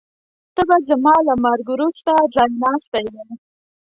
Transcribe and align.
ته 0.55 0.61
به 0.67 0.77
زما 0.87 1.15
له 1.27 1.33
مرګ 1.43 1.65
وروسته 1.73 2.11
ځایناستی 2.35 3.05
وې. 3.13 3.25